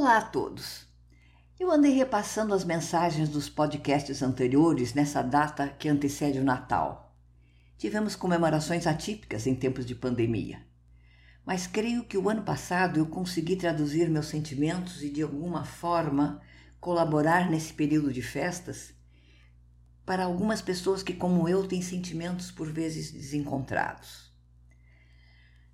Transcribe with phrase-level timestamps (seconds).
[0.00, 0.86] Olá a todos!
[1.58, 7.18] Eu andei repassando as mensagens dos podcasts anteriores nessa data que antecede o Natal.
[7.76, 10.64] Tivemos comemorações atípicas em tempos de pandemia,
[11.44, 16.40] mas creio que o ano passado eu consegui traduzir meus sentimentos e de alguma forma
[16.78, 18.94] colaborar nesse período de festas
[20.06, 24.27] para algumas pessoas que, como eu, têm sentimentos por vezes desencontrados.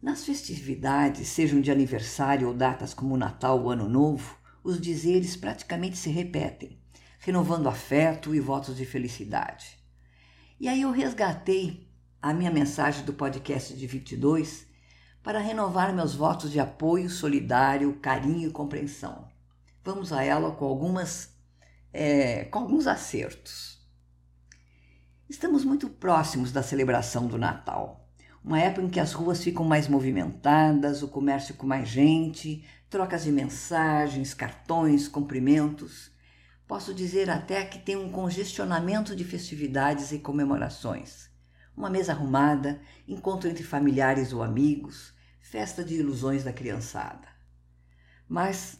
[0.04, 5.96] Nas festividades, sejam de aniversário ou datas como Natal ou Ano Novo, os dizeres praticamente
[5.96, 6.78] se repetem,
[7.18, 9.78] renovando afeto e votos de felicidade.
[10.60, 11.88] E aí eu resgatei
[12.20, 14.66] a minha mensagem do podcast de 22
[15.22, 19.26] para renovar meus votos de apoio solidário, carinho e compreensão.
[19.82, 21.30] Vamos a ela com algumas
[21.94, 23.82] é, com alguns acertos.
[25.30, 27.73] Estamos muito próximos da celebração do Natal
[28.44, 33.24] uma época em que as ruas ficam mais movimentadas, o comércio com mais gente, trocas
[33.24, 36.12] de mensagens, cartões, cumprimentos.
[36.66, 41.30] Posso dizer até que tem um congestionamento de festividades e comemorações.
[41.74, 47.26] Uma mesa arrumada, encontro entre familiares ou amigos, festa de ilusões da criançada.
[48.28, 48.78] Mas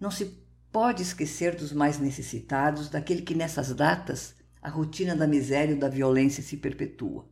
[0.00, 5.74] não se pode esquecer dos mais necessitados, daquele que nessas datas a rotina da miséria
[5.74, 7.30] e da violência se perpetua.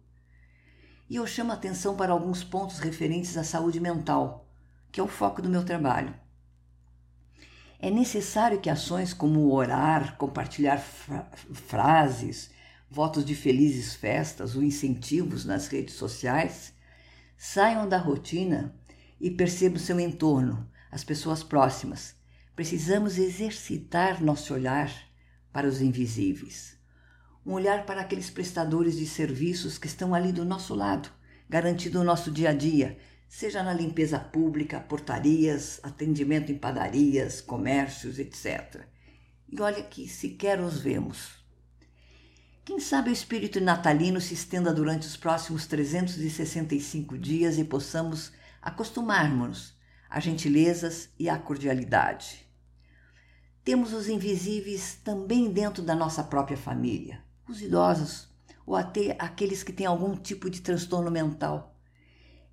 [1.11, 4.49] E eu chamo a atenção para alguns pontos referentes à saúde mental,
[4.93, 6.15] que é o foco do meu trabalho.
[7.81, 12.53] É necessário que ações como orar, compartilhar fra frases,
[12.89, 16.73] votos de felizes festas ou incentivos nas redes sociais
[17.37, 18.73] saiam da rotina
[19.21, 22.15] e percebam seu entorno, as pessoas próximas.
[22.55, 24.95] Precisamos exercitar nosso olhar
[25.53, 26.80] para os invisíveis
[27.45, 31.11] um olhar para aqueles prestadores de serviços que estão ali do nosso lado,
[31.49, 38.19] garantindo o nosso dia a dia, seja na limpeza pública, portarias, atendimento em padarias, comércios,
[38.19, 38.85] etc.
[39.49, 41.41] E olha que sequer os vemos.
[42.65, 49.75] Quem sabe o espírito natalino se estenda durante os próximos 365 dias e possamos acostumar-nos
[50.11, 52.47] a gentilezas e à cordialidade.
[53.65, 58.29] Temos os invisíveis também dentro da nossa própria família os idosos
[58.65, 61.77] ou até aqueles que têm algum tipo de transtorno mental.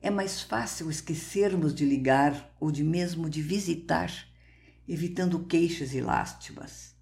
[0.01, 4.11] É mais fácil esquecermos de ligar ou de mesmo de visitar,
[4.87, 6.95] evitando queixas e lástimas.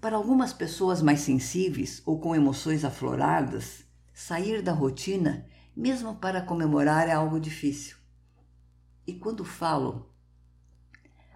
[0.00, 5.46] Para algumas pessoas mais sensíveis ou com emoções afloradas, sair da rotina,
[5.76, 7.96] mesmo para comemorar, é algo difícil.
[9.06, 10.10] E quando falo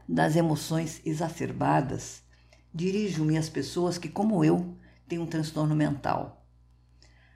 [0.09, 2.23] das emoções exacerbadas,
[2.75, 4.77] dirijo-me às pessoas que, como eu,
[5.11, 6.47] tem um transtorno mental.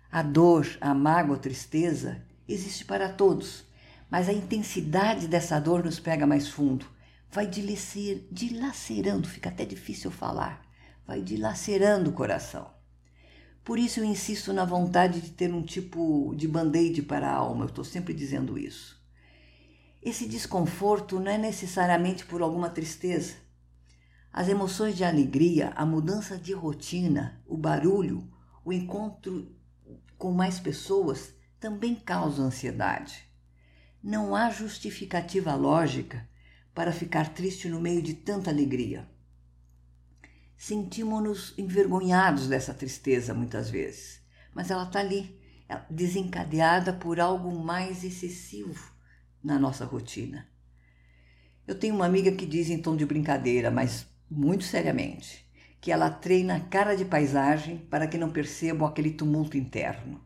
[0.09, 3.65] A dor, a mágoa, a tristeza existe para todos,
[4.09, 6.87] mas a intensidade dessa dor nos pega mais fundo.
[7.33, 10.65] Vai dilacer, dilacerando, fica até difícil falar,
[11.05, 12.71] vai dilacerando o coração.
[13.65, 17.65] Por isso eu insisto na vontade de ter um tipo de band-aid para a alma,
[17.65, 19.03] eu estou sempre dizendo isso.
[20.01, 23.35] Esse desconforto não é necessariamente por alguma tristeza,
[24.37, 28.29] as emoções de alegria, a mudança de rotina, o barulho,
[28.65, 29.57] o encontro
[30.19, 33.25] com mais pessoas também causam ansiedade.
[34.03, 36.29] Não há justificativa lógica
[36.75, 39.09] para ficar triste no meio de tanta alegria.
[40.57, 44.21] Sentimos-nos envergonhados dessa tristeza muitas vezes,
[44.53, 45.41] mas ela está ali,
[45.89, 48.93] desencadeada por algo mais excessivo
[49.41, 50.49] na nossa rotina.
[51.69, 55.49] Eu tenho uma amiga que diz em tom de brincadeira, mas muito seriamente,
[55.81, 60.21] que ela treina cara de paisagem para que não percebam aquele tumulto interno.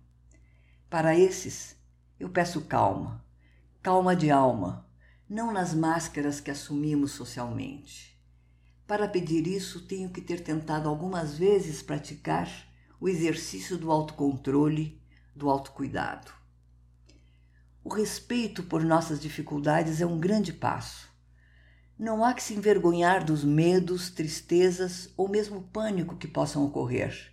[0.88, 1.76] Para esses,
[2.18, 3.22] eu peço calma,
[3.82, 4.88] calma de alma,
[5.28, 8.18] não nas máscaras que assumimos socialmente.
[8.86, 12.48] Para pedir isso, tenho que ter tentado algumas vezes praticar
[12.98, 14.98] o exercício do autocontrole,
[15.36, 16.32] do autocuidado.
[17.84, 21.08] O respeito por nossas dificuldades é um grande passo
[21.98, 27.32] não há que se envergonhar dos medos, tristezas ou mesmo pânico que possam ocorrer.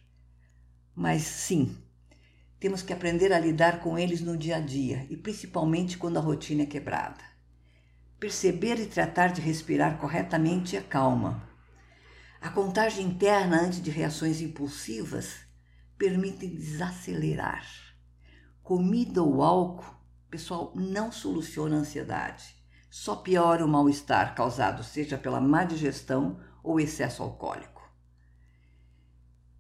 [0.96, 1.78] Mas sim,
[2.60, 6.22] temos que aprender a lidar com eles no dia a dia e principalmente quando a
[6.22, 7.24] rotina é quebrada.
[8.20, 11.48] Perceber e tratar de respirar corretamente a calma.
[12.42, 15.42] A contagem interna antes de reações impulsivas
[15.96, 17.68] permite desacelerar.
[18.64, 19.96] Comida ou álcool,
[20.28, 22.55] pessoal, não soluciona a ansiedade
[22.98, 27.92] só piora o mal-estar causado seja pela má digestão ou excesso alcoólico.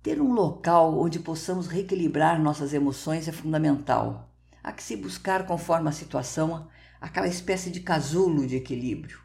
[0.01, 4.33] Ter um local onde possamos reequilibrar nossas emoções é fundamental.
[4.63, 6.69] Há que se buscar, conforme a situação,
[7.01, 9.19] aquela espécie de casulo de equilíbrio.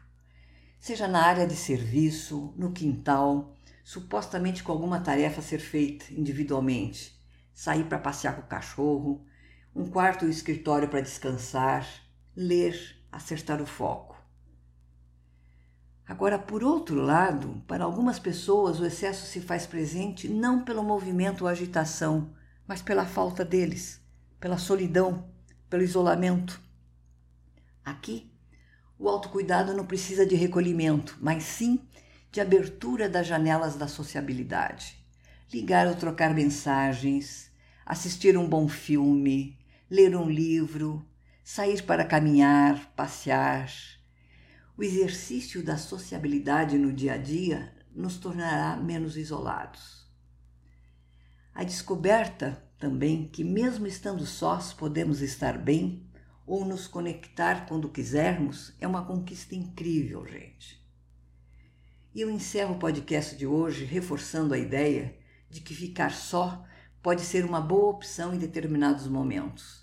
[0.77, 7.17] seja na área de serviço, no quintal, supostamente com alguma tarefa a ser feita individualmente,
[7.53, 9.25] sair para passear com o cachorro,
[9.73, 11.87] um quarto ou escritório para descansar,
[12.35, 14.17] ler, acertar o foco.
[16.07, 21.41] Agora, por outro lado, para algumas pessoas o excesso se faz presente não pelo movimento
[21.41, 22.33] ou agitação,
[22.67, 24.01] mas pela falta deles,
[24.39, 25.29] pela solidão,
[25.69, 26.61] pelo isolamento.
[27.83, 28.31] Aqui
[28.99, 31.79] o autocuidado não precisa de recolhimento, mas sim
[32.31, 35.03] de abertura das janelas da sociabilidade.
[35.51, 37.51] Ligar ou trocar mensagens,
[37.85, 39.57] assistir um bom filme,
[39.89, 41.05] ler um livro,
[41.43, 43.71] sair para caminhar, passear.
[44.77, 50.09] O exercício da sociabilidade no dia a dia nos tornará menos isolados.
[51.53, 56.09] A descoberta também que, mesmo estando sós, podemos estar bem
[56.47, 60.81] ou nos conectar quando quisermos é uma conquista incrível, gente.
[62.13, 65.17] E eu encerro o podcast de hoje reforçando a ideia
[65.49, 66.65] de que ficar só
[67.01, 69.80] pode ser uma boa opção em determinados momentos.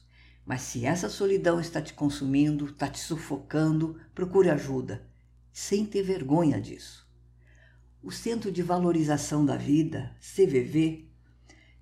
[0.49, 5.07] Mas se essa solidão está te consumindo, está te sufocando, procure ajuda,
[5.53, 7.07] sem ter vergonha disso.
[8.03, 11.07] O Centro de Valorização da Vida, CVV,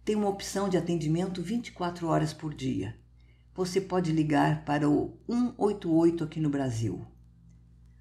[0.04, 2.94] tem uma opção de atendimento 24 horas por dia
[3.56, 7.06] você pode ligar para o 188 aqui no Brasil.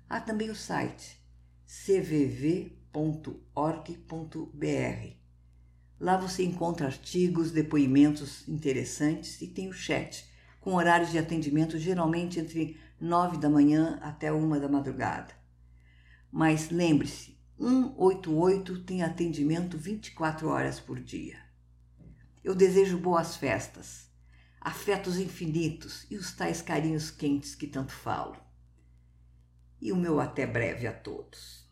[0.09, 1.17] Há também o site
[1.65, 2.75] cvv.org.br.
[5.97, 10.29] Lá você encontra artigos, depoimentos interessantes e tem o chat,
[10.65, 15.31] com horários de atendimento geralmente entre 9 da manhã até 1 da madrugada.
[16.31, 21.37] Mas lembre-se, 188 tem atendimento 24 horas por dia.
[22.43, 24.09] Eu desejo boas festas
[24.59, 28.35] afetos infinitos e os tais carinhos quentes que tanto falo.
[29.79, 31.64] E o meu até breve a todos.